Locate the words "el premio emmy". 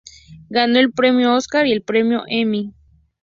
1.73-2.73